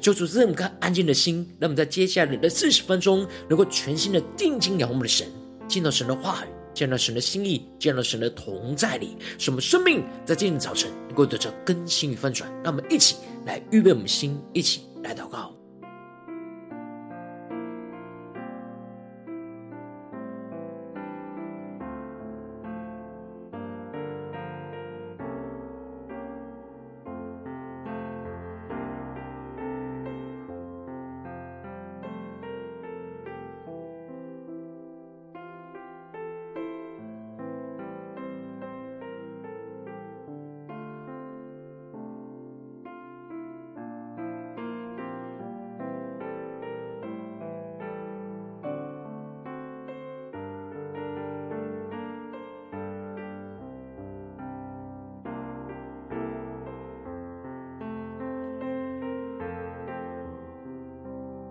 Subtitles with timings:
[0.00, 5.26] 求主赐我们颗安静的心，让我们在接下来的四十分钟，能够全心的定睛仰望我们的神，
[5.68, 12.50] 见到神的话语，见到神的心意，见到神的同在里，使我们生命在今天早晨能够得到更新与翻转。
[12.62, 15.52] 让我们一起来预备我们的心，一起来祷告。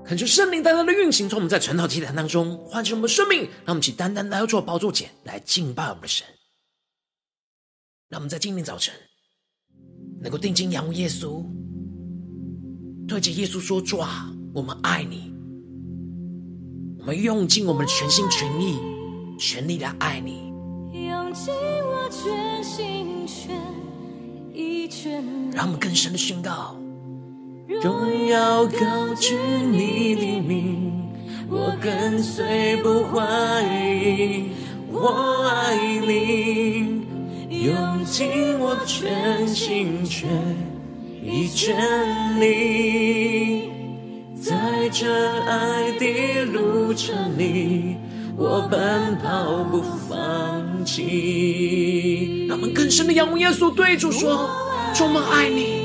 [0.08, 6.28] 恳求圣灵单单的运行，从我们在晨祷祭坛当中唤醒我们的生命，让我们一起单单来到主的宝座前来敬拜我们的神。
[8.08, 8.94] 让我们在今天早晨
[10.22, 11.44] 能够定睛仰望耶稣，
[13.08, 15.34] 对着耶稣说：“主啊，我们爱你，
[17.00, 18.78] 我们用尽我们的全心全意、
[19.40, 20.54] 全力来爱你。”
[21.08, 23.60] 用尽我全心全
[24.54, 26.80] 意全力，让我们更深的宣告。
[27.68, 31.10] 荣耀高举你的名，
[31.50, 33.26] 我跟随不怀
[33.64, 34.50] 疑，
[34.92, 35.76] 我爱
[36.06, 37.02] 你，
[37.66, 40.30] 用尽我全心全
[41.24, 43.72] 意全力，
[44.40, 45.08] 在这
[45.48, 47.96] 爱的路程里，
[48.38, 52.46] 我奔跑不放弃。
[52.48, 54.48] 让我们更深的仰望耶稣，对主说：
[54.94, 55.85] 充满爱你。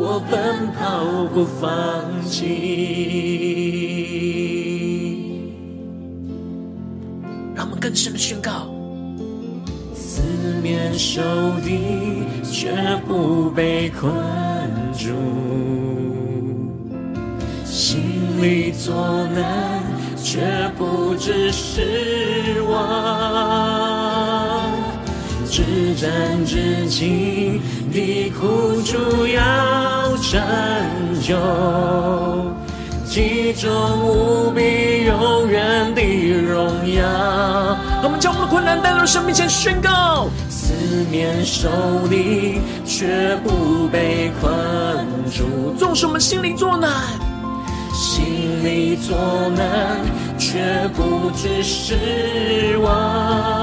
[0.00, 1.68] 我奔跑不放
[2.24, 2.46] 弃，
[7.52, 8.70] 让我们更深的宣告：
[9.92, 10.22] 四
[10.62, 11.20] 面受
[11.64, 12.70] 敌却
[13.08, 14.14] 不被困
[14.92, 15.08] 住，
[17.64, 18.94] 心里作
[19.34, 19.82] 难
[20.16, 23.87] 却不致失望。
[25.98, 27.60] 至暂至轻
[27.92, 30.40] 的苦主要拯
[31.20, 31.34] 救，
[33.04, 33.68] 其中
[34.04, 36.00] 无比永远的
[36.40, 37.02] 荣耀。
[38.04, 40.72] 我们将我们的困难带到神面前宣告：四
[41.10, 41.68] 面受
[42.08, 46.92] 敌却不被困住，纵使我们心里作难，
[47.92, 49.16] 心里作
[49.56, 49.96] 难
[50.38, 53.57] 却不致失望。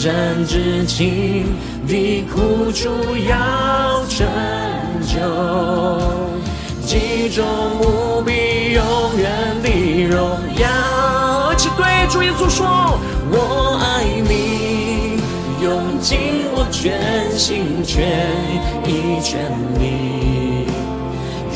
[0.00, 1.44] 至暂至轻
[1.86, 2.88] 的苦楚
[3.28, 4.26] 要拯
[5.06, 5.20] 救，
[6.86, 7.44] 集中
[7.82, 8.82] 无比永
[9.18, 9.30] 远
[9.62, 9.68] 的
[10.08, 10.18] 荣
[10.56, 11.52] 耀。
[11.52, 12.98] 一起对主耶稣说：
[13.30, 15.20] 我爱你，
[15.62, 16.18] 用尽
[16.54, 18.08] 我全心全
[18.86, 20.64] 意全力，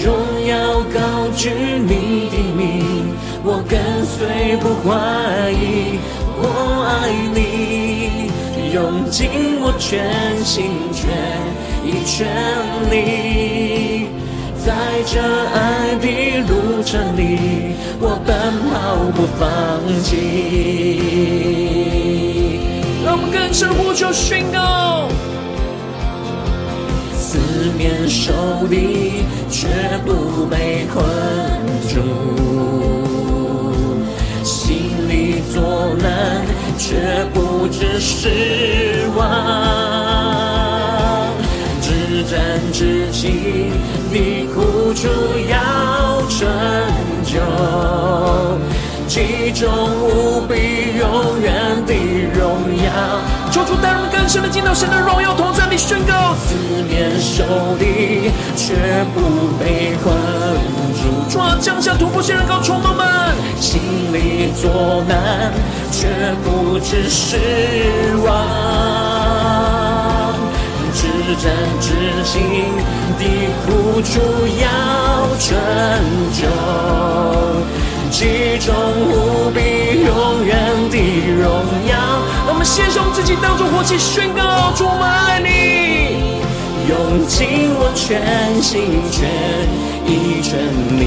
[0.05, 0.13] 荣
[0.47, 1.01] 耀高
[1.35, 3.09] 举你的名，
[3.43, 5.99] 我跟随不怀疑，
[6.37, 6.45] 我
[6.85, 8.34] 爱你。
[8.75, 9.31] 用尽
[9.61, 11.07] 我全心全
[11.87, 12.27] 意全
[12.91, 14.09] 力，
[14.59, 14.75] 在
[15.07, 15.21] 这
[15.55, 18.35] 爱的路程里，我奔
[18.67, 19.47] 跑不放
[20.03, 20.11] 弃。
[23.05, 25.07] 让我们更深呼求宣告：
[27.17, 27.39] 四
[27.79, 28.33] 面受
[28.67, 29.69] 敌却
[30.05, 30.99] 不被困
[31.87, 31.95] 住，
[34.43, 35.63] 心里作
[36.03, 36.45] 难。
[36.77, 39.25] 却不知失望，
[41.81, 43.73] 至真至情
[44.13, 45.09] 的苦楚
[45.49, 46.47] 要成
[47.25, 47.39] 就，
[49.09, 49.69] 其中
[50.03, 50.55] 无比
[50.99, 51.95] 永远的
[52.35, 52.43] 荣
[52.77, 52.85] 耀。
[53.51, 56.55] 求主带我们更深的进到神的荣耀同在里宣告，四
[56.89, 57.45] 面受
[57.79, 58.75] 敌却
[59.15, 59.21] 不
[59.63, 60.13] 被困
[60.99, 63.07] 住，主啊，降下突破性人高充满们，
[63.61, 63.81] 心
[64.13, 65.53] 里作难
[65.97, 66.09] 却
[66.43, 67.37] 不知失
[68.27, 68.29] 望，
[70.93, 71.07] 至
[71.41, 71.45] 真
[71.81, 71.87] 至
[72.25, 72.33] 情
[73.17, 73.23] 的
[73.65, 74.11] 苦楚
[74.61, 74.67] 要
[75.39, 75.57] 成
[76.33, 76.43] 就，
[78.11, 78.75] 其中
[79.07, 79.59] 无比
[80.05, 80.53] 永远
[80.91, 80.99] 的
[81.41, 81.45] 荣
[81.87, 81.93] 耀。
[82.49, 86.43] 我们献上自己，当作活祭，宣告主，我爱你，
[86.89, 89.31] 用尽我全心全
[90.05, 90.59] 意全
[90.99, 91.07] 力，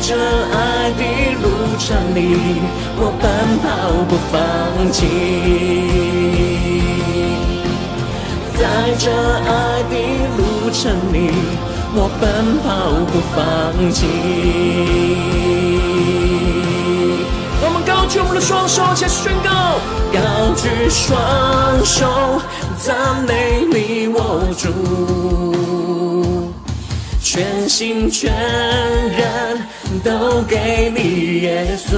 [0.00, 1.02] 在这爱的
[1.42, 1.44] 路
[1.78, 2.18] 程里，
[2.96, 3.28] 我奔
[3.60, 3.68] 跑
[4.08, 4.40] 不放
[4.90, 4.98] 弃，
[8.56, 8.60] 在
[8.98, 9.50] 这爱
[9.90, 9.94] 的
[10.38, 10.40] 路
[10.72, 10.80] 程
[11.12, 11.16] 里，
[11.94, 12.24] 我奔
[12.62, 12.66] 跑
[13.12, 13.38] 不放
[13.92, 13.98] 弃。
[17.62, 19.50] 我们高举我们的双手，且宣告，
[20.14, 22.40] 高举双手，
[22.78, 24.70] 赞美你我主。
[27.32, 29.56] 全心全人
[30.02, 31.94] 都给你耶稣，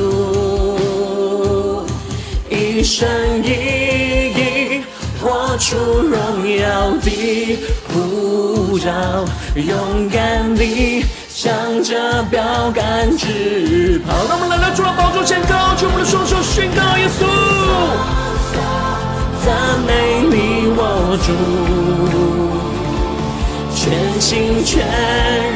[2.50, 3.08] 一生
[3.42, 4.82] 一意
[5.22, 7.58] 活出荣耀的
[7.88, 8.92] 呼召，
[9.54, 11.50] 勇敢地向
[11.82, 14.12] 着标杆直跑。
[14.28, 17.24] 让我们来到主的宝座前，高举我们的双手，宣告耶稣，
[19.42, 19.90] 赞美
[20.28, 21.32] 你我主。
[23.82, 23.90] 全
[24.20, 24.78] 心全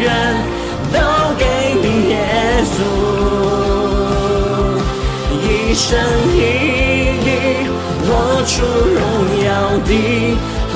[0.01, 0.11] 人
[0.93, 0.99] 都
[1.39, 1.45] 给
[1.81, 2.13] 你耶
[2.75, 2.77] 稣，
[5.45, 5.87] 一生
[6.35, 6.37] 一
[7.23, 7.25] 意
[8.03, 8.09] 活
[8.45, 9.01] 出荣
[9.45, 9.49] 耀
[9.87, 9.91] 的
[10.73, 10.75] 呼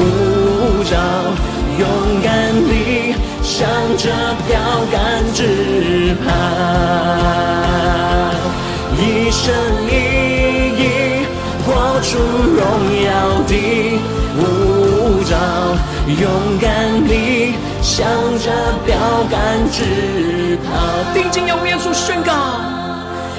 [0.85, 0.95] 召，
[1.77, 1.83] 勇
[2.23, 2.31] 敢
[2.69, 2.71] 地
[3.43, 3.59] 向
[3.97, 4.05] 着
[4.47, 4.49] 标
[4.93, 4.95] 杆
[5.35, 5.39] 直
[6.25, 6.31] 跑，
[8.97, 9.43] 一生
[9.89, 9.91] 一
[10.79, 10.81] 意
[11.67, 11.69] 活
[12.03, 12.09] 出
[12.47, 12.63] 荣
[13.05, 13.09] 耀
[13.49, 13.53] 的
[15.31, 15.37] 呼召。
[16.11, 18.05] 勇敢地向
[18.41, 18.51] 着
[18.85, 18.97] 标
[19.31, 22.33] 杆直跑，定睛仰望耶稣宣告，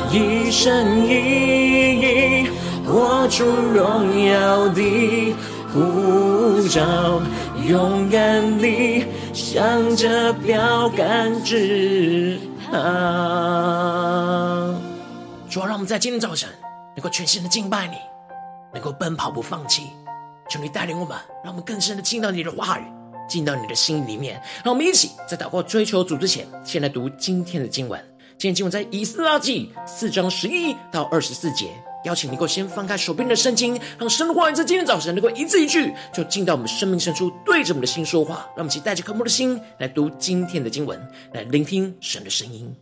[0.09, 1.11] 一生一
[1.99, 2.49] 意
[2.85, 5.35] 活出荣耀的
[5.73, 7.21] 护照，
[7.67, 12.71] 勇敢地向着标杆直跑。
[15.49, 16.49] 主啊，让我们在今天早晨
[16.95, 17.95] 能够全心的敬拜你，
[18.73, 19.91] 能够奔跑不放弃。
[20.51, 22.83] 求你带领我们，让我们更深的进到你的话语，
[23.29, 24.41] 进到你的心里面。
[24.65, 27.97] 让我们一起在祷告追求主之前，先来读今天的经文。
[28.37, 31.71] 今天经文在以斯拉记四章十一到二十四节。
[32.03, 38.37] 邀请你能够先翻开手边的圣经，让神的话语在今天早晨能够一字一句，就进到我们生命深处，对着我们的心说话。
[38.55, 40.99] 让我们一起带着渴慕的心来读今天的经文，
[41.31, 42.75] 来聆听神的声音。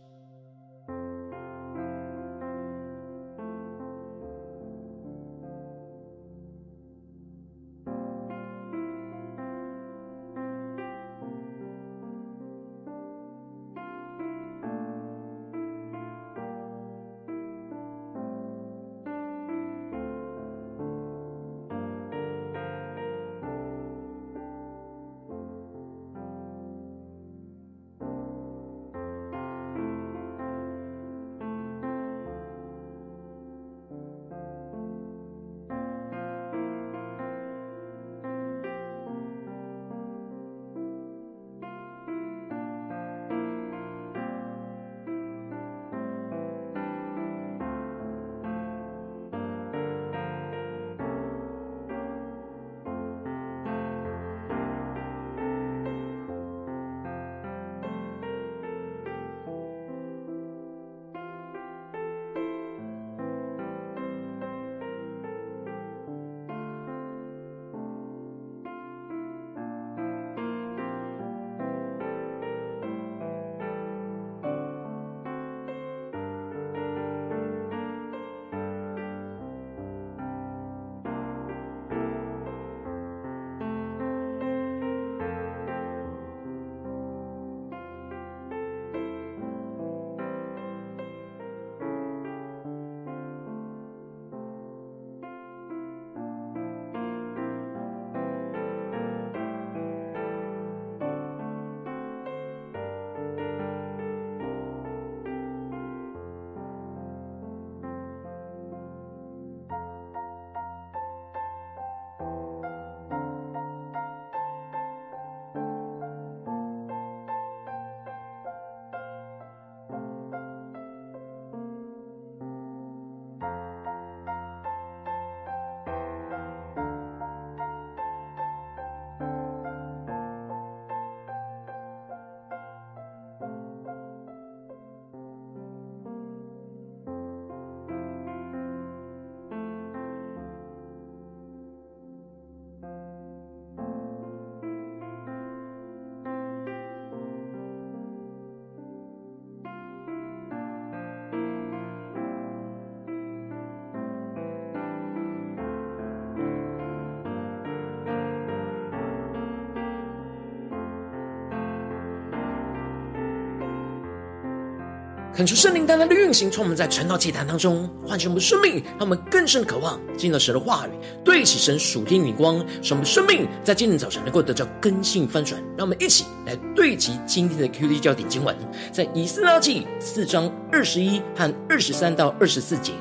[165.32, 170.90] 恳求圣灵单单的运行，从我们在晨祷祭坛当中唤醒我们的生命，让我们更深渴望进到神的话语，
[171.24, 175.62] 对齐神属天眼光，使我们生命在今天早晨能够得到更新翻转。
[175.78, 178.54] 让我们一起来对齐今天的 QD 焦点经文，
[178.90, 182.92] 在以斯拉记四章二十一和二十三到二十四节。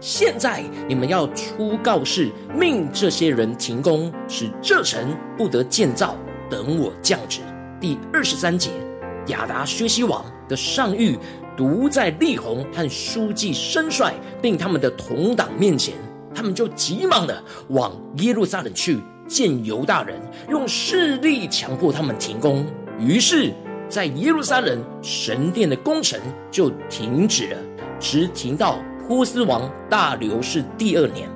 [0.00, 6.16] 现在你们要出告示，命这些人停工，使这城不得建造，
[6.50, 7.42] 等我降旨。
[7.80, 8.70] 第二十三节，
[9.28, 11.16] 亚达薛西王的上谕。
[11.56, 15.94] 独在利宏和书记申帅，并他们的同党面前，
[16.34, 20.20] 他们就急忙的往耶路撒冷去见犹大人，
[20.50, 22.66] 用势力强迫他们停工。
[22.98, 23.52] 于是，
[23.88, 26.20] 在耶路撒冷神殿的工程
[26.50, 27.56] 就停止了，
[27.98, 31.28] 直停到波斯王大流士第二年。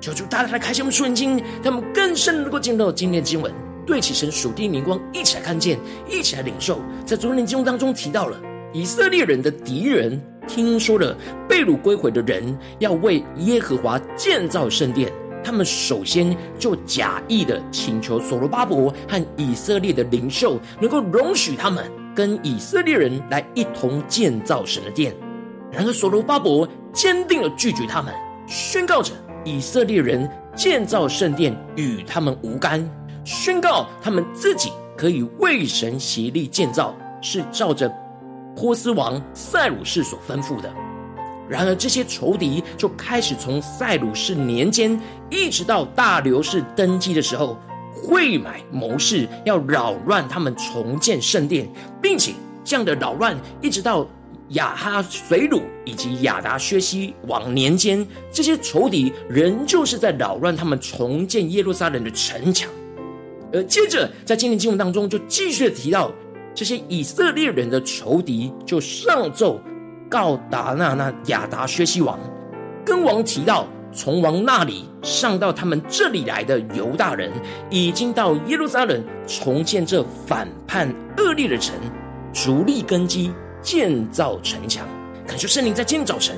[0.00, 3.52] 求主大大的开启我们属灵眼睛，让他们更深能够进入到今天的经文，
[3.84, 6.80] 对起神属地灵光，一起来看见，一起来领受。
[7.04, 8.40] 在昨天的经文当中提到了。
[8.78, 11.12] 以色列人的敌人听说了
[11.48, 25.12] 被掳归回的人要为耶和华建造圣殿，他们首先就假意的请求所罗巴伯和以色列的领袖能够容许他们跟以色列人来一同建造神的殿。
[25.72, 28.14] 然而所罗巴伯坚定的拒绝他们，
[28.46, 29.12] 宣告着
[29.44, 32.88] 以色列人建造圣殿与他们无干，
[33.24, 37.92] 宣告他们自己可以为神协力建造，是照着。
[38.58, 40.68] 波斯王塞鲁士所吩咐的。
[41.48, 45.00] 然而，这些仇敌就开始从塞鲁士年间
[45.30, 47.56] 一直到大流士登基的时候，
[47.94, 51.68] 会买谋士，要扰乱他们重建圣殿，
[52.02, 52.32] 并且
[52.64, 54.04] 这样的扰乱一直到
[54.48, 62.68] 亚哈随鲁以及亚达薛西王年间，这些仇敌仍旧是在扰乱他们重建耶路撒冷的城墙。
[63.52, 66.10] 而接着，在今天经文当中，就继续提到。
[66.58, 69.60] 这些以色列人的仇敌就上奏
[70.10, 72.18] 告达纳那亚达薛西王，
[72.84, 77.30] 跟王提到，从王那里上到他们这里来的犹大人，
[77.70, 81.76] 已经到耶路撒冷重建这反叛恶劣的城，
[82.32, 83.30] 逐立根基，
[83.62, 84.84] 建造城墙。
[85.28, 86.34] 恳求圣灵在今天早晨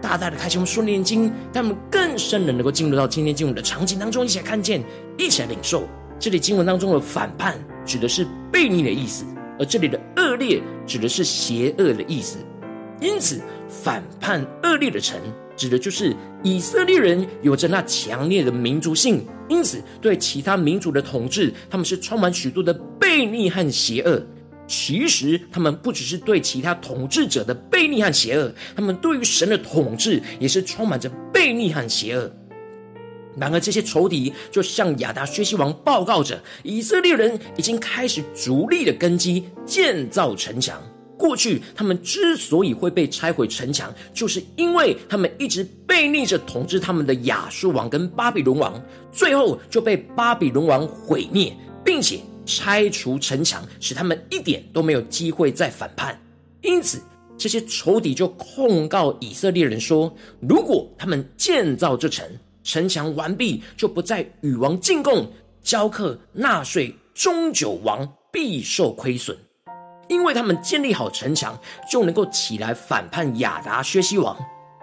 [0.00, 4.82] 大大的开启我们属灵眼睛，让我们更深的能够进入到今天经文的场景当中，一起来看见，
[5.16, 5.84] 一起来领受。
[6.18, 7.54] 这里经文当中的反叛，
[7.86, 9.24] 指的是悖逆的意思。
[9.62, 12.38] 而这里的恶劣指的是邪恶的意思，
[13.00, 15.20] 因此反叛恶劣的城
[15.56, 24.20] 指的就是以色列人有着那强烈的民族性，因此对其他民族的统治，他们是充满许多的悖逆和邪恶。
[24.66, 32.28] 其实他们不只是对其他统治者的悖逆和邪恶，他们对于神的统治也是充满着悖逆和邪恶。
[33.36, 40.82] 然而，这些仇敌就向亚达薛西王报告着，以色列人已经开始逐利的根基，建造城墙。
[41.16, 56.20] 过去他们之所以会被拆毁城墙，就是因为他们一直背逆着统治他们的亚述王跟巴比伦王，最后就被巴比伦王毁灭，并且拆除城墙，使他们一点都没有机会再反叛。
[56.60, 57.00] 因此，
[57.38, 62.26] 这些仇敌就控告以色列人说，如果他们建造这城，
[62.62, 65.30] 城墙完毕，就不再与王进贡、
[65.62, 69.36] 交课、纳税，终久王必受亏损，
[70.08, 71.58] 因为他们建立好城墙，
[71.90, 74.36] 就能够起来反叛亚达薛西王，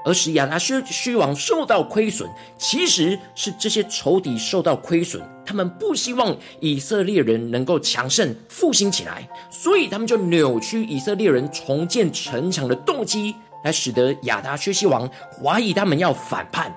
[0.05, 2.29] 而使亚达薛西王受到亏损。
[2.57, 13.33] 其实是这些仇敌受到亏损，他们不希望以色列人能够强盛复兴起来，所以他们就扭曲以色列人重建城墙的动机，
[13.63, 16.73] 来使得亚达薛西王怀疑他们要反叛。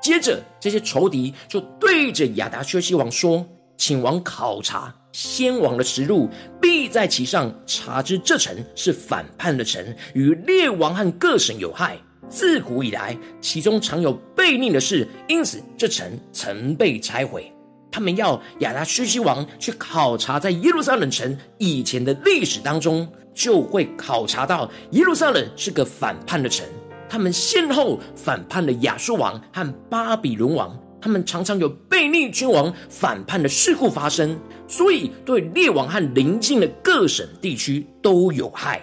[0.00, 3.44] 接着，这些仇敌就对着亚达薛西王说
[3.76, 6.28] ：“请王考察先王的实录，
[6.60, 9.84] 必在其上查知这城是反叛的城，
[10.14, 11.98] 与列王和各省有害。
[12.28, 17.52] 自古以来，其中常有悖逆的事，因此这城曾被拆毁。
[17.90, 26.64] 他们要亚达薛西王去考察在耶路撒冷城以前的历史当中，就会考察到耶路撒冷是个反叛的城。”
[27.08, 38.80] 他们先后反叛了亚述王和巴比伦王，他们常常有悖逆君王反叛的事故发生，所以对列王和邻近的各省地区都有害。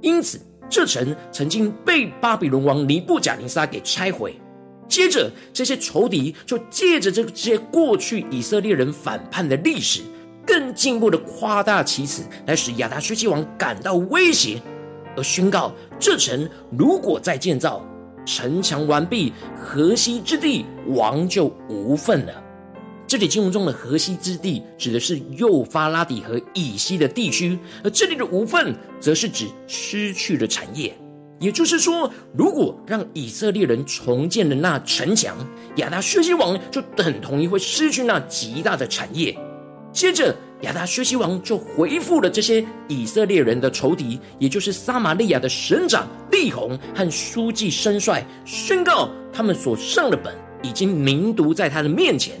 [0.00, 4.34] 因此，这城曾经被巴比伦王尼布贾尼撒给拆毁。
[4.88, 10.02] 接着，这些仇敌就借着这些过去以色列人反叛的历史，
[10.44, 14.60] 更进一步的夸大其词，来使亚达薛西王感到威胁。
[15.16, 17.84] 而宣告，这城如果再建造，
[18.24, 22.42] 城墙完毕，河西之地王就无份了。
[23.06, 30.96] 这里经文中的河西之地，指的是幼发拉底河以西的地区，而这里的无份，则是指失去的产业。
[31.38, 35.36] 也就是说，如果让以色列人重建了那城墙，
[35.76, 39.36] 亚达薛西王就等同于会失去那极大的产业。
[39.92, 52.36] 接着，亚达薛西王就回复了这些以色列人的仇敌，也就是撒玛利亚的省长利宏和书记申帅，宣告他们所上的本已经明读在他的面前。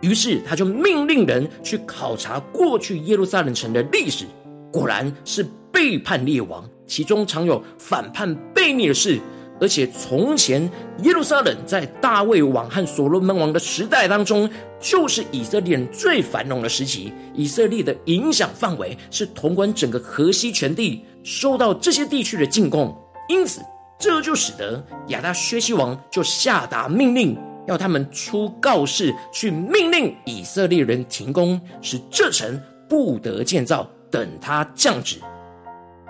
[0.00, 4.24] 于是他就命令人去考察过去耶路撒冷城的历史，
[4.72, 9.18] 果然是背叛列王，其中常有反叛悖逆的事。
[9.60, 10.62] 而且从前
[11.02, 14.48] 耶路撒冷在大卫王和所罗门王的时代当中，
[14.80, 17.12] 就是以色列人最繁荣的时期。
[17.34, 22.96] 以色列的影响范围是统管整个河西全地，受到这些地区的进贡。
[23.28, 23.60] 因此，
[23.98, 27.36] 这就使得亚达薛西王就下达命令。
[27.66, 35.18] 要他们出告示，去命令以色列人停工，使这城不得建造，等他降旨。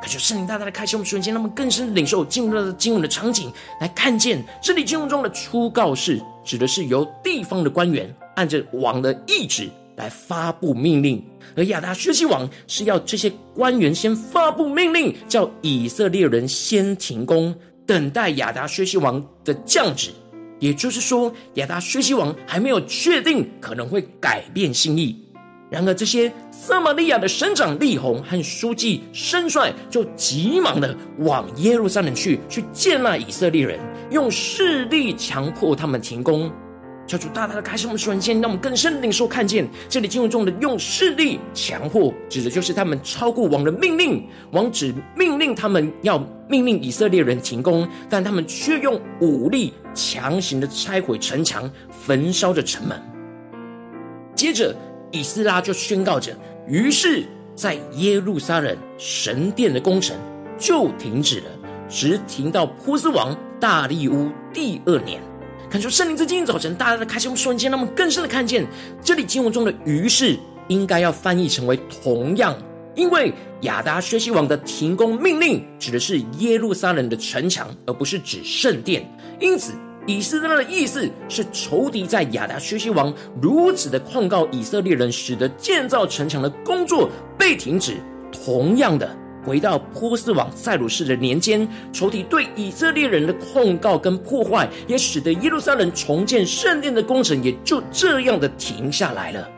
[0.01, 11.23] 可就圣灵大大的开启我们瞬间，他们更深领受进入了经文的场景，来看见这里经文中的出告示，指的是由地方的官员按着王的意旨来发布命令，
[11.55, 17.55] 而亚达薛西王是要这些官员先发布命令，叫以色列人先停工，
[17.87, 20.11] 等待亚达薛西王的降旨。
[20.59, 25.17] 也就是说，亚达薛西王还没有确定可能会改变心意。
[25.71, 26.31] 然而，这些
[26.63, 36.53] 撒玛利亚的省长利宏和书记申帅就急忙的往耶路撒冷去，去见那以色列人，用势力强迫他们停工。
[37.07, 44.29] 求主大大的开示我们瞬间，让我们更深的领受看见这里经文中的用势力强迫，指的就是他们超过王的命令。
[44.51, 53.01] 王只命令他们要命令以色列人停工，但他们却用武力强行的拆毁城墙，焚烧着城门。
[54.35, 54.75] 接着，
[55.13, 60.17] 以斯拉就宣告着：于是，在耶路撒冷神殿的工程
[60.59, 61.47] 就停止了，
[61.89, 65.21] 直停到波斯王大利乌第二年。
[65.69, 68.67] 看出圣灵在今天早晨大大的开启我们瞬间，让我们更深的看见
[69.03, 70.37] 这里经文中的“于是”
[70.69, 72.57] 应该要翻译成为“同样”，
[72.97, 79.09] 因为亚达薛西王的停工命令指的是耶路撒冷的城墙，而不是指圣殿。
[79.39, 79.73] 因此，
[80.11, 87.97] 以斯拉的意思是仇敌在亚达薛西王如此的控告以色列人，使得建造城墙的工作被停止。
[88.33, 89.17] 同样的。
[89.43, 99.49] 回到波斯王塞鲁士的年间，仇敌对以色列人的控告跟破坏，也使得耶路撒冷重建圣殿的工程也就这样的停下来了。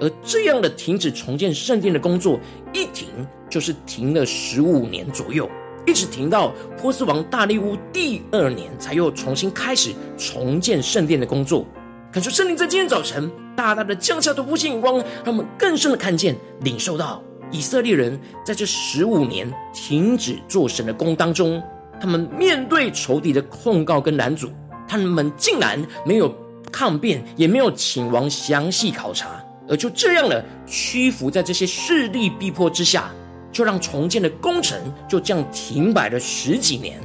[0.00, 2.40] 而这样的停止重建圣殿的工作，
[2.72, 3.08] 一停
[3.48, 5.48] 就是停了十五年左右，
[5.88, 11.64] 一直停到波斯王大利乌第二年，才又重新开始重建圣殿的工作。
[12.12, 17.22] 感受圣灵在今天早晨大大的降下突破性眼光，让我们更深的看见、领受到。
[17.50, 21.62] 以色列人在这十五年停止做神的工当中，
[21.98, 24.50] 他们面对仇敌的控告跟拦阻，
[24.86, 26.30] 他们竟然没有
[26.70, 33.10] 抗辩，也没有请王详细考察，而就这样了，屈服在这些势力逼迫之下，
[33.58, 37.00] 就让重建的工程就这样停摆了十几年。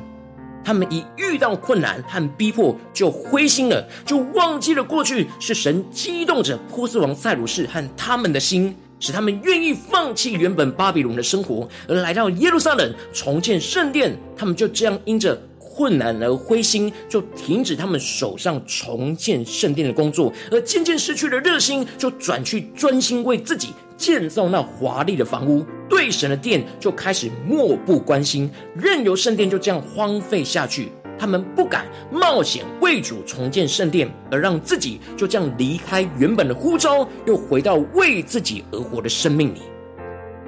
[0.64, 8.76] 他们一遇到困难和逼迫，就灰心了，就忘记了过去是神激动着波斯王塞鲁士和他们的心。
[9.00, 14.16] 使他们愿意放弃原本巴比伦的生活，而来到耶路撒冷重建圣殿。
[14.38, 30.92] 他们就这样因着困难而灰心，就停止他们手上重建圣殿的工作，而渐渐失去了热心，就转去专心为自己建造那华丽的房屋，对神的殿就开始漠不关心，任由圣殿就这样荒废下去。
[31.20, 39.62] 他们不敢冒险为主重建圣殿，而让自己就这样离开原本的呼召，又回到为自己而活的生命里。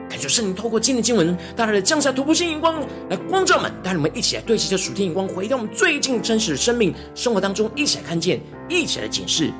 [0.09, 2.81] 感谢圣灵透过今天的经文，带来的降下突破性眼光，
[3.11, 9.53] 来光照们，带我们一起来对齐这属天眼光，回到我们最近真实的生命生活当中，一起来看见，一起来检视。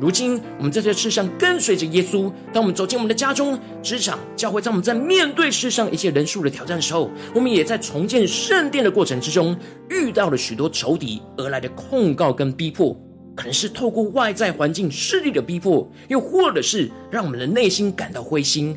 [0.00, 2.32] 如今，我们在这世上跟随着耶稣。
[2.54, 9.54] 当我们走进我们的家中、职场、教会，在我们在面对世上一切人数的挑战时候，我们也在重建圣殿的过程之中，
[9.90, 12.98] 遇到了许多仇敌而来的控告跟逼迫，
[13.36, 18.74] 可能是透过外在环境势力的逼迫，又或者是让我们的内心感到灰心，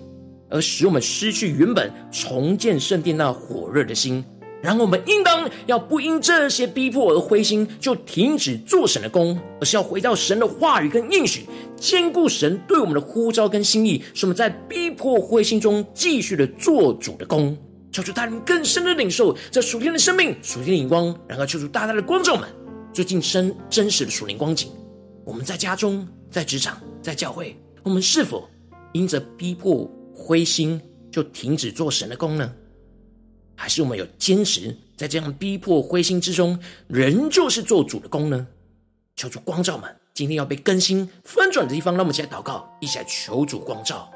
[0.50, 4.22] 而使我们失去原本重建圣殿那火热的心。
[4.64, 11.46] 然后我们应当要不因这些逼迫而灰心，就停止做神的工，而是要回到神的话语跟应许，
[11.76, 17.58] 坚固神对我们的呼召跟心意，使我们在逼迫灰心中继续的做主的工。
[17.92, 22.48] 求主带领更深的领受这属天的生命、属天的眼光，然后求主大大的光照们
[22.94, 24.72] 最近生真实的属灵光景，
[25.26, 28.50] 我们在家中、在职场、在教会，我们是否
[28.94, 32.50] 因着逼迫灰心就停止做神的工呢？
[33.64, 38.46] 还是我们有坚持在这样逼迫灰心之中，仍旧是做主的功呢？
[39.16, 44.12] 求主光照们，今天要被更新翻转的地方，让我们一起来祷告，一起来求主光照。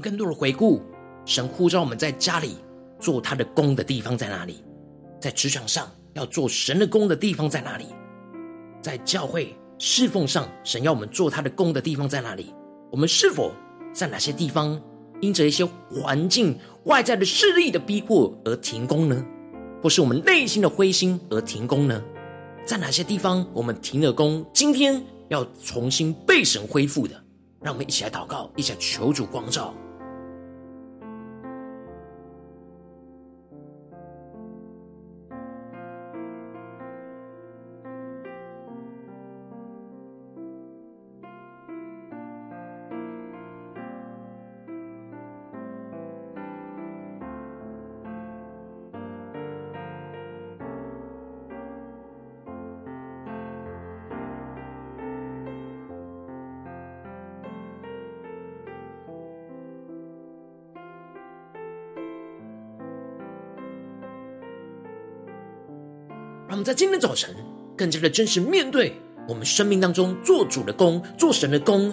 [0.00, 0.82] 更多的回顾，
[1.24, 2.56] 神呼召我们在家里
[2.98, 4.64] 做他的工的地方在哪里？
[5.20, 7.86] 在职场上要做神的工的地方在哪里？
[8.80, 12.54] 在教会侍奉上，神要我们做他的工的地方在哪里？
[12.90, 13.52] 我们是否
[13.92, 14.80] 在哪些地方
[15.20, 19.24] 因着一些环境外在的势力的逼迫而停工呢？
[19.82, 22.02] 或是我们内心的灰心而停工呢？
[22.64, 27.14] 在哪些地方我们停了工，今天要重新被神恢复的？
[27.62, 29.74] 让我们一起来祷告，一起来求主光照。
[66.70, 67.34] 在今天早晨
[67.76, 68.92] 更加的真实面对
[69.26, 71.92] 我们生命当中做主的工、做神的工，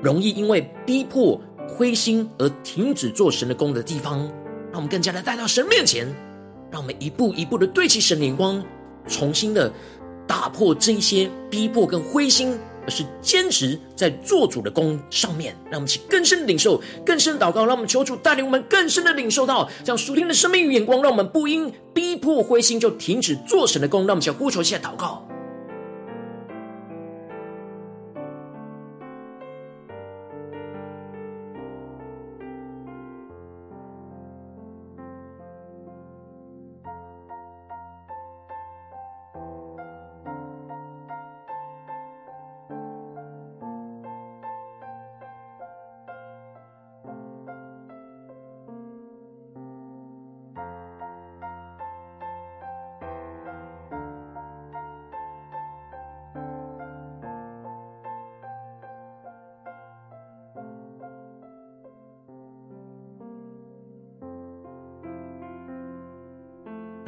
[0.00, 4.20] 容易因为逼迫灰心而停止做神的工的地方，
[4.72, 6.06] 让我们更加的带到神面前，
[6.70, 8.64] 让我们一步一步的对齐神的眼光，
[9.06, 9.70] 重新的
[10.26, 12.58] 打破这些逼迫跟灰心。
[12.84, 25.26] 而是坚持在做主的功上面，让我们去更深的领受、更深的祷告，让我们求主带领我们更深的领受到这样属天的生命与眼光，让我们不应逼迫灰心就停止做神的功，让我们想呼求一下祷告。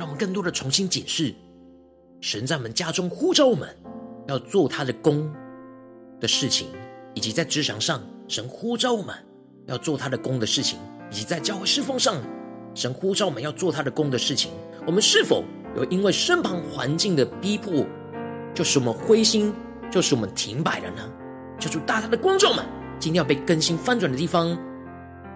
[0.07, 1.35] 我们更多的重新解释，
[2.21, 3.69] 神在我们家中呼召我们
[4.29, 5.29] 要做他的工
[6.21, 6.69] 的事情，
[7.12, 9.12] 以及在职场上，神呼召我们
[9.66, 10.79] 要做他的工的事情，
[11.11, 12.23] 以及在教会侍奉上，
[12.73, 14.53] 神呼召我们要做他的工的事情。
[14.87, 15.42] 我们是否
[15.75, 17.85] 有因为身旁环境的逼迫，
[18.55, 19.53] 就使我们灰心，
[19.90, 21.03] 就使我们停摆了呢？
[21.59, 22.64] 求主大大的光照们，
[23.01, 24.57] 今天要被更新翻转的地方。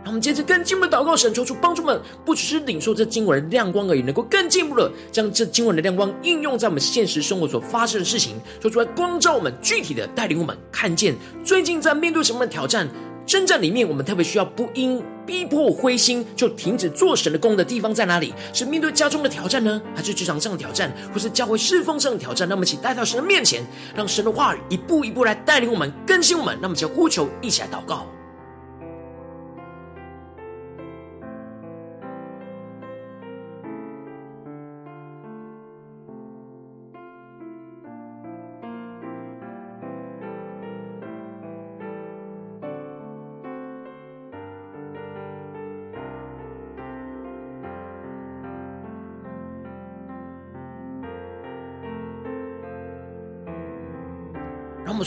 [0.02, 12.88] 让我们接着更进一步的祷告，神求主帮助们，不只是领受这经文的亮光而已，能够更进一步的将这经文的亮光应用在我们现实生活所发生的事情，说出来光照我们，具体的带领我们看见最近在面对什么挑战、
[13.26, 18.32] 征战里面，我们特别需要不因逼迫灰心就停止做神的工的地方在哪里？
[18.54, 22.48] 是面对家中的挑战呢，还是职场上的挑战，或是教会侍奉上的挑战？
[22.48, 23.62] 那么请带到神的面前，
[23.94, 26.54] 让神的话语一步一步来带领我们、更新我们。
[26.54, 28.06] 让我们一起呼求，一起来祷告。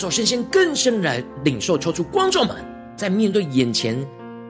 [0.04, 2.58] 让我们首先先更深的来领受，抽出观众们，
[2.94, 4.06] 在面对眼前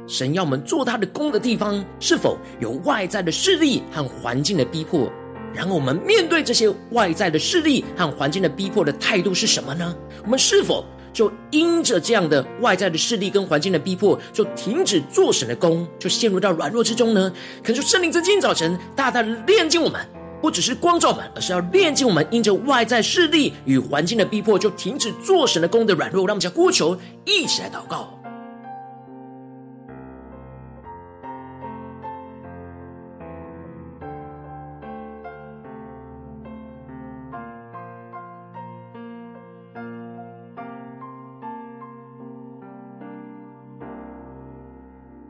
[0.08, 5.12] 神要我们做他的工的地方，是否有外在的势力和环境的逼迫？
[5.54, 9.96] 然后我们面对这些外在的势力和环境的逼迫的态度是什么呢？
[10.24, 17.32] 我们是否就因着这样的外在的势力跟环境的逼迫，就停止做神的工，就陷入到软弱之中呢？
[17.62, 20.04] 恳求圣灵在今天早晨大大的炼净我们。
[20.44, 26.28] 不只是光照们，而是要炼净我们因着外在势力与环境的逼迫，就停止做神的功的软弱。
[26.28, 28.10] 让我们家呼求，一起来祷告。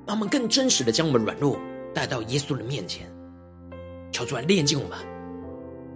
[0.07, 1.59] 让我们更真实的将我们软弱
[1.93, 3.07] 带到耶稣的面前，
[4.25, 4.97] 出来炼净我们。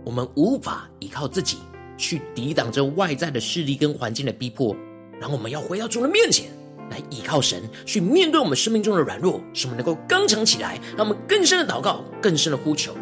[0.06, 1.58] 我们无法依靠自己
[1.98, 4.76] 去抵挡这外在的势力跟环境的逼迫，
[5.20, 6.50] 然后我们要回到主的面前
[6.90, 12.94] 来依靠神，去面对我们生命中的软弱，使我们能够刚强起来，让我们更深的祷告，更深的呼求。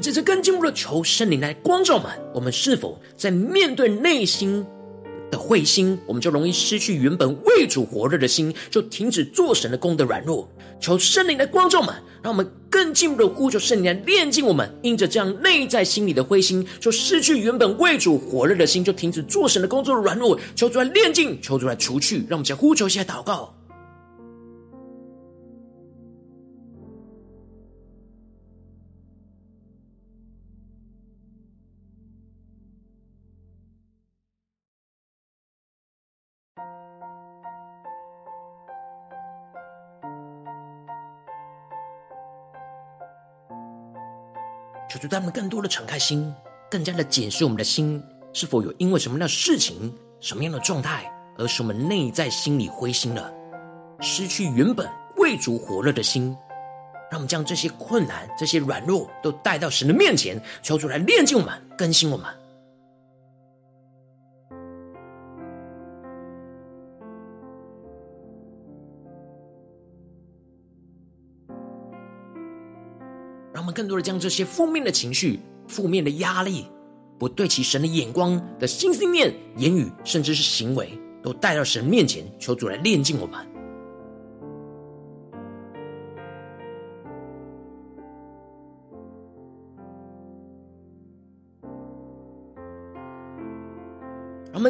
[0.00, 4.64] 们这次更进一步的求圣灵来光照我们，我们是否在面对内心
[5.30, 10.48] 的灰心，我们就容易失去原本为主火热的心，就停止做神的工的软弱。
[10.80, 20.40] 求圣灵来光照们，让我们更进一步的呼求圣灵来炼净我们，因着这样内在心里的灰心，就失去原本为主火热的心，就停止做神的工作的软弱。
[20.56, 23.54] 求主来炼净，求主来除去，让我们先呼求，先祷告。
[45.10, 46.32] 求主带我们更多的敞开心，
[46.70, 48.00] 更加的检视我们的心，
[48.32, 53.28] 是否有因为什么样的事情、什么样的状态，而使我们内在心里灰心了，
[54.00, 56.36] 失去原本为主火热的心。
[57.10, 62.26] 让我们将这些困难、这些软弱都带到神的面前，求主来炼净我们、更新我们。
[73.80, 76.66] 更多的将这些负面的情绪、负面的压力、
[77.18, 80.90] 不对其神的眼光的心、思念、言语，甚至是行为，
[81.22, 83.49] 都带到神面前，求主来炼净我们。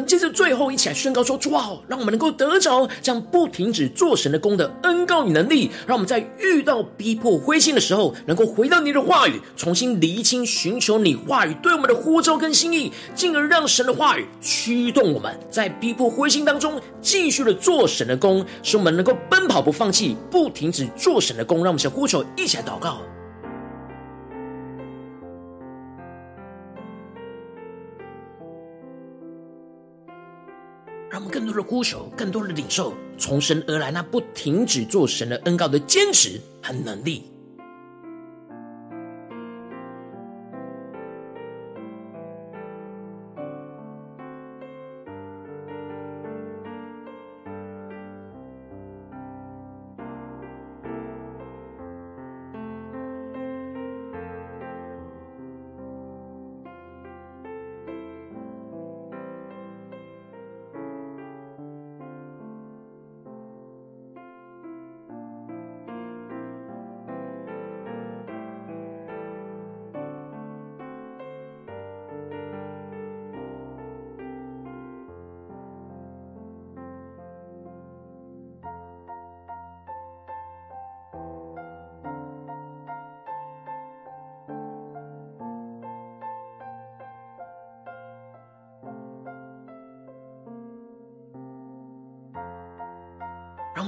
[0.05, 21.57] 接着最后一起来宣告说：主啊，让我们能够得着这样不停止做神的工的恩膏与能力，让我们在遇到逼迫灰心的时候，能够回到你的话语，重新厘清、寻求你话语对我们的呼召跟心意，进而让神的话语驱动我们在逼迫灰心当中继续的做神的工，使我们能够奔跑不放弃，不停止做神的工。
[21.59, 23.01] 让我们先呼求，一起来祷告。
[31.51, 37.23] 多的呼求，更多的领受从神而来那不停止做神的恩膏的坚持和能力。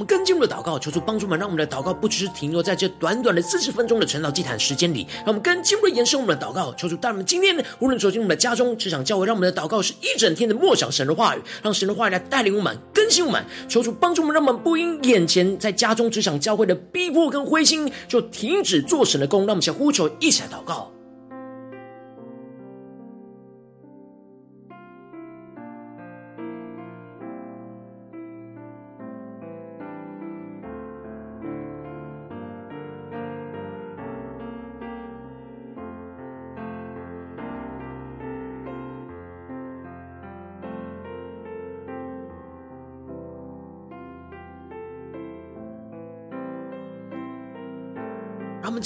[0.04, 13.44] 们更进一步的祷告，求主帮助我们，让我们的祷告不只是停留在这短短的四十分钟的晨祷祭坛时间里，让我们更进一步的延伸我们的祷告，求主带我们今天，无论走进我们的家中、职场、教会，让我们的祷告是一整天的默想神的话语，让神的话语来带领我们、更新我们。
[13.70, 19.42] 求主帮助我们，让我们不因眼前在家中、职场、教会的逼迫跟灰心，就停止做神的工。
[19.42, 20.92] 让我们先呼求，一起来祷告。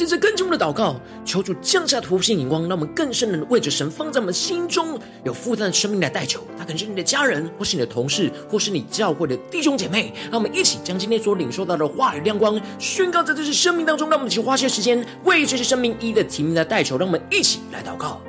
[0.08, 6.40] 接着更进我们的祷告，求主降下突破性眼光，让我们更深的为着神放在我们心中有负担的生命来代求。
[6.58, 6.96] 他可能是你。
[6.96, 7.82] 的家人，或是你。
[7.82, 8.86] 的同事，或是你。
[8.90, 10.14] 教会的弟兄姐妹。
[10.32, 14.10] 让我们一起将今天所领受到的话语亮光宣告在这些生命当中。
[14.10, 16.98] 让我们一起花些时间为这些生命一一的提名来代求。
[16.98, 18.22] 让我们一起来祷告。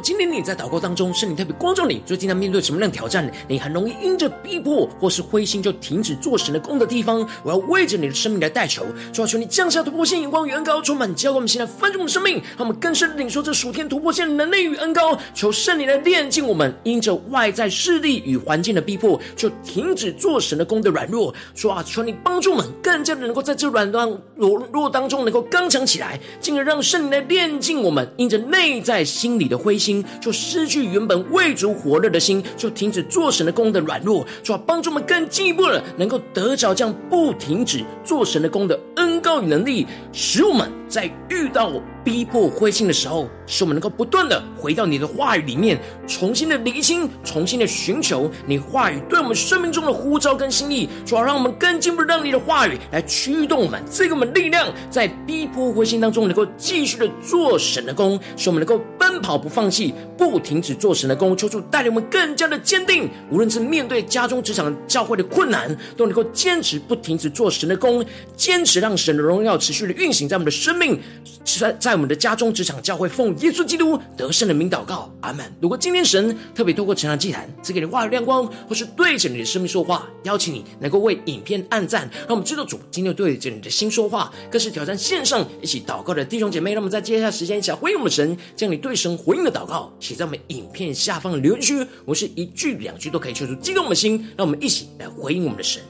[0.00, 3.30] 今天你在祷告当中，圣灵特别光照你，最近在面对什么样的挑战？
[3.48, 15.18] 你很容易因着逼迫或是灰心就停止做神的工的地方，我要为着你的生命来代求，主要求你降下突破性眼光与恩膏，充满教灌我们现在翻转我们的生命，让我们更深领受这属天突破性的能力与恩膏。
[15.34, 21.34] 求圣灵来炼净我们，因着外在势力与环境的逼迫，就停止做神的工的软弱。
[21.54, 29.78] 主啊，求你帮助我们，更加的能够在这软当软弱当中能够刚强起来，进而让圣灵来炼净我们，因着内在心里的灰。
[29.78, 41.70] 心心就失去原本未足火热的心，就停止做神的功的软弱，就要帮助我们更进一步的能够得着这样不停止做神的功的恩膏与能力，使我们在遇到
[42.02, 68.02] 逼迫灰心的时候，使我们能够不断的回到你的话语里面，重新的厘清，重新的寻求你话语对我们生命中的呼召跟心意，主要让我们更进一步让你的话语来驱动我们，赐给我们力量，在逼迫灰心当中能够继续的做神的工，使我们能够奔跑不放弃，不停止做神的工，求主带领我们更加的坚定，无论是面对家中、职场、教会的困难，都能够坚持不停止做神的工，
[68.34, 70.98] 坚持让神的荣耀持续的运行在我们的生命，
[71.44, 71.98] 在在。
[71.98, 75.44] 我们的家中、职场、教会，奉耶稣基督得胜的名祷告，阿门。
[75.60, 86.72] 如果今天神特别透过晨祷祭坛赐给你话语亮光，或是对着你的生命说话，邀请你能够为影片按赞，让我们制作组今天对着你的心说话，更是挑战线上一起祷告的弟兄姐妹。
[86.72, 95.82] 让我们在接下来时间一起来回应我们的神，将你对神回应的祷告写在我们影片下方的留言区，我是一句两句都可以说出激动我们的心，让我们一起来回应我们的神。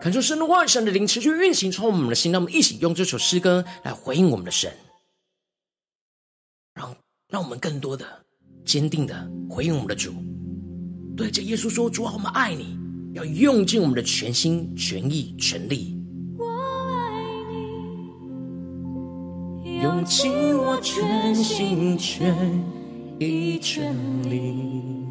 [0.00, 2.32] 恳求神的万、神的灵持续运行，充满我们的心。
[2.32, 4.72] 让我们一起用这首诗歌来回应我们的神，
[6.74, 6.96] 让
[7.28, 8.06] 让我们更多的
[8.64, 10.14] 坚定的回应我们的主。
[11.14, 12.78] 对着耶稣说：“主啊，我们爱你，
[13.12, 15.94] 要用尽我们的全心、全意、全力。
[16.38, 17.12] 我爱
[19.62, 22.34] 你，用尽我全心、全
[23.18, 23.94] 意、全
[24.30, 25.04] 力，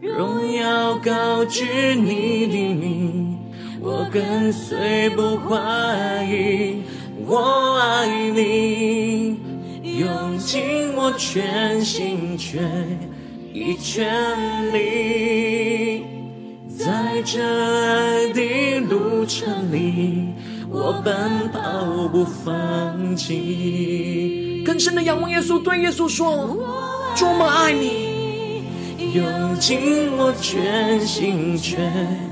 [0.00, 3.21] 荣耀高举你的名。”
[3.84, 6.84] 我跟随不怀疑，
[7.26, 9.40] 我爱你，
[9.98, 12.62] 用尽我全心全
[13.52, 16.04] 意全力，
[16.78, 20.28] 在这爱的路程里，
[20.70, 24.62] 我奔跑不放弃。
[24.64, 26.56] 更深的仰望耶稣，对耶稣说：
[27.18, 28.62] 多么爱你，
[29.12, 32.31] 用尽我全心全。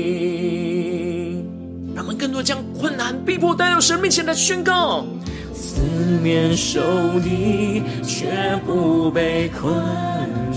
[2.81, 5.05] 困难逼迫带到神面前来宣告。
[5.53, 5.81] 四
[6.23, 6.81] 面受
[7.19, 9.71] 敌，却不被困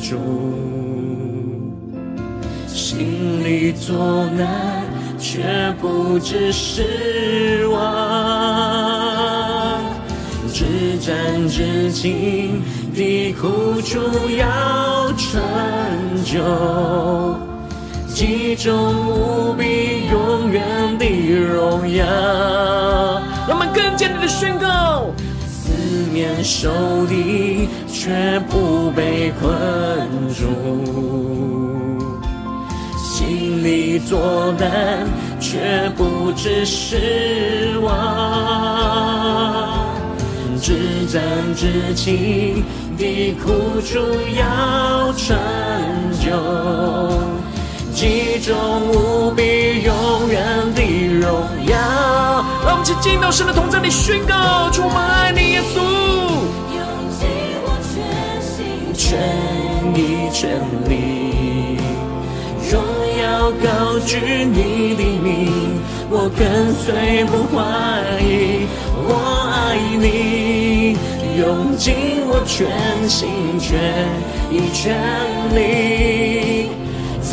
[0.01, 0.17] 住；
[2.67, 4.85] 心里作难，
[5.19, 7.79] 却不致失望。
[10.51, 10.65] 至
[11.01, 12.63] 战至轻
[12.95, 13.99] 的苦楚
[14.39, 15.43] 要成
[16.25, 16.41] 就，
[18.15, 18.73] 极重
[19.09, 20.63] 无比永远
[20.99, 22.05] 的荣耀。
[23.49, 25.11] 让我们更坚定的宣告。
[25.49, 25.73] 四
[26.13, 26.71] 面受
[27.07, 29.51] 敌，却不被困
[30.33, 30.47] 住；
[32.97, 35.09] 心里作难，
[35.41, 37.93] 却不致失望。
[40.63, 40.73] 至
[41.11, 41.21] 真
[41.55, 42.63] 至情
[42.97, 43.99] 的苦楚
[44.39, 45.37] 要成
[46.25, 46.31] 就，
[47.95, 48.55] 极重
[48.91, 50.83] 无比永远的
[51.21, 51.31] 荣
[51.67, 52.45] 耀。
[52.67, 55.81] 让我们去进到神的同在里宣告：充满爱你，耶稣。
[58.97, 59.19] 全
[59.95, 61.79] 意全力，
[62.71, 62.83] 荣
[63.23, 65.81] 耀高举你的名，
[66.11, 67.63] 我跟随不怀
[68.21, 68.67] 疑，
[69.07, 69.11] 我
[69.53, 70.97] 爱你，
[71.39, 71.95] 用尽
[72.27, 73.29] 我全心
[73.61, 73.79] 全
[74.51, 74.97] 意全
[75.55, 76.71] 力，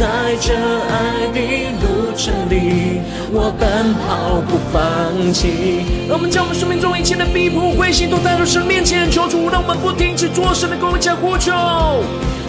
[0.01, 0.07] 在
[0.41, 1.39] 这爱的
[1.79, 5.85] 路程里，我奔跑不放弃。
[6.09, 11.53] 让我们将我们生命中一切的逼迫、灰心都带到神面前，求主让我们不停止做神的工，加呼求。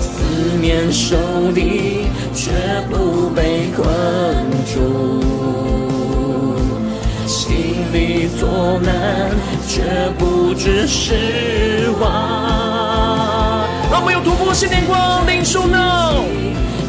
[0.01, 1.15] 四面受
[1.53, 2.53] 敌，却
[2.89, 3.85] 不被困
[4.73, 5.21] 住；
[7.27, 9.29] 心里作难，
[9.69, 9.83] 却
[10.19, 13.69] 不致失望。
[13.91, 16.15] 让我们有突破性眼光，领受呢。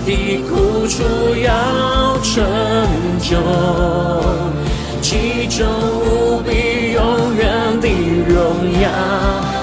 [0.06, 1.02] 的苦楚
[1.36, 2.44] 要成
[3.22, 3.38] 就，
[5.02, 7.88] 极重无比永远的
[8.28, 8.36] 荣
[8.82, 8.90] 耀。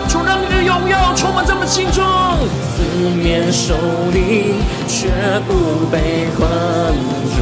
[0.09, 2.03] 主让你的荣耀充满在我们心中。
[2.74, 2.82] 四
[3.22, 3.74] 面受
[4.12, 4.55] 敌，
[4.88, 5.09] 却
[5.47, 6.49] 不被困
[7.36, 7.38] 住；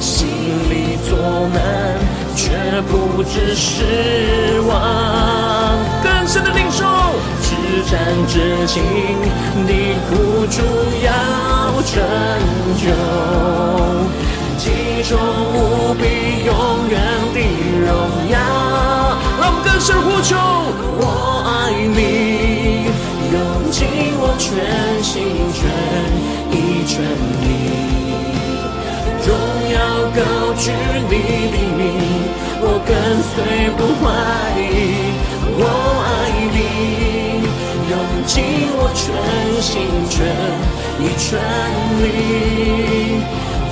[0.00, 0.28] 心
[0.68, 1.16] 里作
[1.52, 1.96] 难，
[2.36, 4.70] 却不知失望。
[6.02, 6.84] 更深的领受。
[7.52, 7.92] 至战
[8.26, 8.82] 至轻
[9.66, 9.70] 的
[10.08, 10.10] 苦
[10.46, 10.56] 楚
[11.04, 11.08] 要
[11.82, 11.92] 成
[12.78, 12.84] 就，
[14.56, 14.62] 极
[15.04, 15.10] 重
[15.52, 16.02] 无比
[16.46, 16.50] 永
[16.88, 16.92] 远
[17.34, 17.36] 的
[17.80, 17.88] 荣
[18.30, 18.34] 耀。
[19.38, 20.30] 让我们更深呼求，
[20.98, 21.02] 我
[21.46, 22.00] 爱你，
[23.32, 23.36] 用
[23.70, 23.76] 尽
[24.18, 24.42] 我全
[25.02, 25.12] 心
[25.52, 25.60] 全
[26.50, 26.90] 意全
[27.42, 27.46] 力，
[29.26, 29.30] 荣
[29.74, 29.76] 耀
[30.16, 30.18] 高
[30.56, 30.62] 举
[31.10, 31.12] 你
[31.52, 31.80] 的名，
[32.62, 32.90] 我跟
[33.22, 33.34] 随
[33.76, 34.02] 不怀
[34.58, 34.62] 疑，
[38.24, 38.42] 尽
[38.74, 39.04] 我全
[39.60, 39.72] 心
[40.08, 40.14] 全
[40.98, 41.38] 意全
[42.02, 42.04] 力，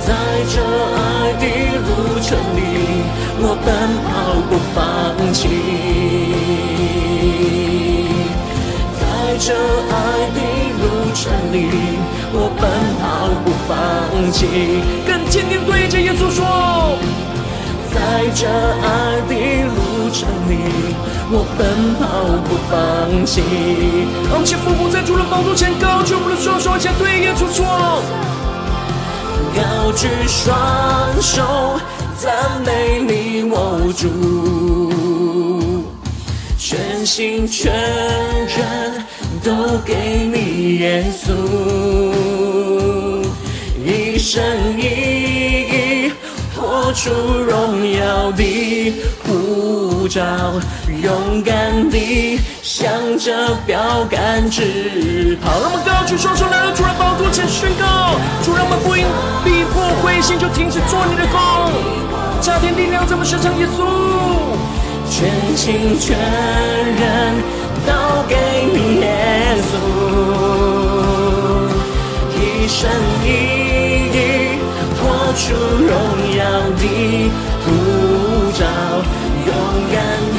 [0.01, 0.07] 在
[0.51, 0.55] 这
[0.95, 0.99] 爱
[1.39, 1.43] 的
[1.79, 1.89] 路
[2.21, 2.59] 程里，
[3.39, 3.67] 我奔
[4.05, 4.09] 跑
[4.49, 4.77] 不放
[5.33, 5.39] 弃。
[8.99, 9.01] 在
[9.39, 9.47] 这
[9.89, 9.93] 爱
[10.35, 10.39] 的
[10.81, 10.83] 路
[11.15, 11.21] 程
[11.51, 11.55] 里，
[12.33, 12.63] 我奔
[12.99, 13.03] 跑
[13.43, 13.71] 不放
[14.31, 14.39] 弃。
[15.07, 16.39] 更坚定对着耶稣说。
[17.93, 17.95] 在
[18.35, 18.87] 这爱
[19.27, 19.31] 的
[19.67, 19.77] 路
[20.11, 20.57] 程里，
[21.31, 22.01] 我奔跑
[22.47, 23.41] 不放弃。
[24.29, 27.65] 让我们俯伏在主的宝座前，高举我的双手，向对耶稣说：
[29.55, 30.51] 高举双
[31.21, 31.79] 手，
[32.17, 34.09] 赞美你，我主，
[36.57, 39.03] 全心全人
[39.43, 39.95] 都给
[40.31, 41.31] 你，耶稣，
[43.83, 44.43] 一生
[44.77, 46.11] 一意。
[46.53, 48.93] 活出荣耀的
[49.31, 50.21] 不照，
[51.01, 55.51] 勇敢地向着标杆直跑。
[55.61, 59.05] 让我们高举双手，来到主的宝座前宣告：主，让我们不因
[59.45, 61.39] 逼迫灰心就停止做你的工。
[62.41, 63.87] 加添力量在我们身上，耶稣，
[65.07, 67.39] 全心全人
[67.87, 67.91] 都
[68.27, 68.35] 给
[68.73, 69.73] 你，耶稣，
[72.35, 72.89] 一生
[73.23, 73.25] 一
[74.11, 74.59] 意。
[75.01, 75.89] 活出荣
[76.37, 76.39] 耀
[76.77, 76.83] 的，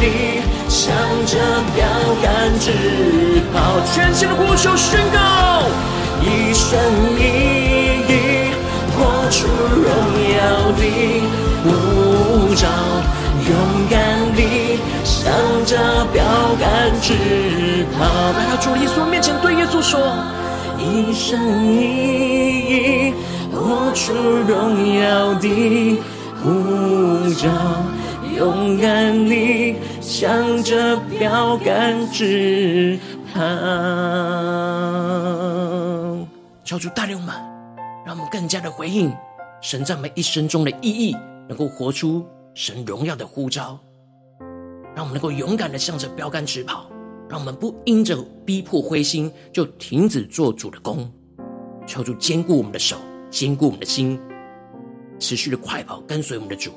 [0.03, 0.93] 敢地向
[1.27, 1.39] 着
[1.77, 1.87] 标
[2.23, 2.73] 杆直
[3.53, 5.19] 跑，全新的呼求宣告，
[6.21, 6.71] 一生
[7.19, 7.21] 一
[8.09, 8.11] 意，
[8.97, 8.99] 活
[9.31, 9.87] 出荣
[10.35, 10.83] 耀的
[11.63, 12.67] 护照，
[13.49, 13.51] 勇
[13.89, 13.95] 敢
[14.35, 14.41] 地
[15.05, 15.33] 向
[15.65, 15.77] 着
[16.13, 16.25] 标
[16.59, 16.67] 杆
[17.01, 18.05] 直跑。
[18.33, 20.01] 来到主耶稣面前，对耶稣说，
[20.79, 21.79] 一生一
[22.69, 23.15] 意。
[23.53, 24.13] 活出
[24.49, 25.47] 荣耀的
[26.43, 27.49] 护照，
[28.37, 29.77] 勇敢地
[30.13, 32.99] 向着标杆直
[33.33, 33.41] 跑。
[36.63, 37.35] 求主带领我们，
[38.05, 39.11] 让我们更加的回应
[39.63, 41.17] 神在我们一生中的意义
[41.49, 43.81] 能够活出神荣耀的呼召，
[44.95, 46.91] 让我们能够勇敢的向着标杆直跑，
[47.27, 51.11] 让我们不因着逼迫灰心就停止做主的工，
[51.87, 52.99] 求主坚固我们的手，
[53.31, 54.21] 坚固我们的心，
[55.19, 56.71] 持续的快跑跟随我们的主。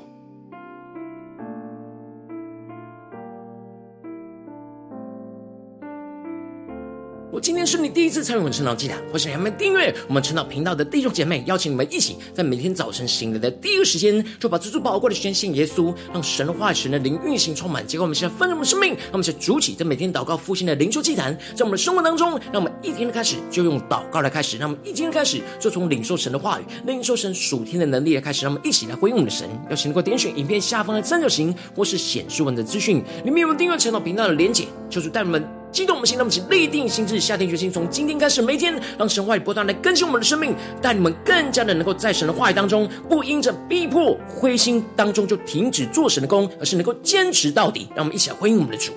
[7.40, 17.86] 今天是你第一次参与我们晨祷祭坛，或是还没订阅我们晨祷频道的弟兄姐妹，邀请你们一起在每天早晨醒来的第一个时间，就把这最宝贵的时间献耶稣，让神的话语、神的灵运行充满。
[17.86, 29.48] 结果我们现在分盛我们生命，让我们先主起在每天祷告复兴的灵修祭坛，在我们的生活当中，让我们一天的开始就用祷告来开始，让我们一天的开始就从领受神的话语、领受神属天的能力来开始，让我们一起来回应我们的神。
[29.70, 35.44] 邀请能够点选影片下方的三角形，或是显示文的资讯，里面有订阅晨祷频道的连结，就是带我们。
[35.76, 47.90] 激动我们心，那么请立定心志，下定决心，从今天开始，每一天让神话语不断来更新我们的生命，带你们更加的能够在神的话语当中，不因着逼迫、灰心当中就停止做神的功，而是能够坚持到底。
[47.94, 48.90] 让我们一起来回应我们的主。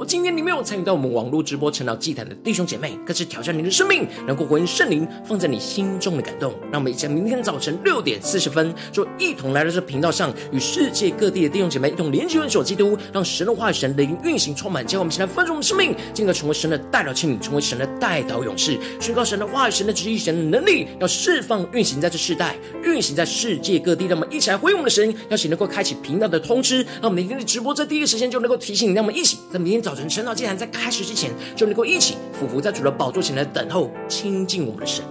[0.00, 6.54] 我今天你没有参与到我们网络直播晨祷祭坛的弟兄姐妹，更是挑战你的生命，能够回应圣灵放在你心中的感动。
[6.72, 14.86] 让我们一起在明天早晨六点四十分，就一同来到这频道上，与世界各地的弟兄姐妹一同连接、联手基督，让神的话语、神灵运行充满。
[14.86, 24.06] 将我们现在丰盛的生命，进而成为神的代表器皿，成为神的代祷勇士，宣告神的话语、神的旨意、神的能力，要释放运行在这世代，运行在世界各地。
[24.06, 28.94] 让我们一起来回应我们的神，邀请能够开启频道的通知，让我们每天的直播在第一时间就能够提醒你。
[28.94, 29.89] 让我们一起在明天早。
[29.90, 35.04] 早晨晨祷祭坛在开始之前，就能够一起俯伏在主的宝座前来等候亲近我们的神。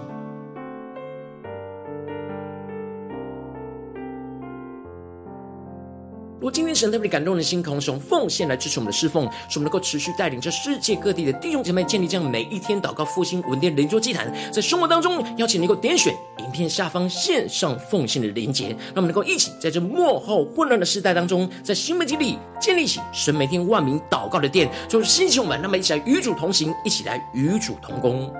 [6.40, 28.32] 如果今天神特别感动的心，渴望使用奉献来支持我们的侍奉，使我们能够持续带领着世界各地的弟兄姐妹建立这样每一天祷告复兴稳定的灵桌祭坛，在生活当中邀请能够点选影片下方线上奉献的连结，让我们能够一起在这幕后混乱的时代当中，在新媒体里建立起神每天万名祷告的殿，就是兴起我们，那么一起来与主同行，一起来与主同工。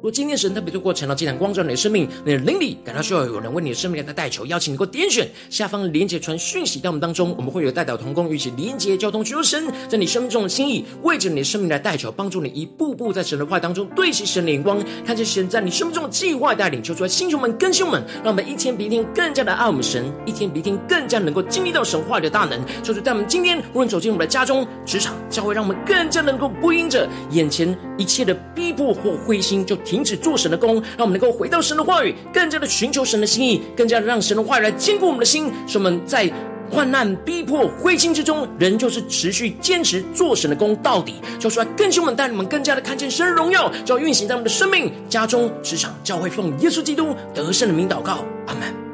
[0.00, 29.76] 如果今天神特别透过晨祷祭坛光照你的生命，你的灵里感到需要有人为你的生命来代求，邀请你给我点选下方连结传讯息到我们当中，我们会有代表同工，与其连结交通，寻求神在你生命中的心意，为着你的生命来代求，帮助你一步步在神的话当中对齐神的眼光，看见神在你生命中的计划带领，求出来弟兄们、更新们，让我们一天比一天更加的爱我们神，一天比一天更加能够经历到神话语的大能，求主带我们今天无论走进我们的家中、职场、教会，让我们更加能够不因着眼前一切的逼迫或灰心就。
[29.90, 36.30] 停止做神的工，让我们能够回到神的话语，更加的寻求神的心意，更加的让神的话语来坚固我们的心，使我们在
[36.70, 41.14] 患难、逼迫、灰心之中，仍旧是持续坚持做神的工到底。
[41.40, 48.89] 就说更新我们，带你们更加的看见神的荣耀，就要运行在我们的生命、家中、职场、教会，奉耶稣基督得胜的名祷告，阿门。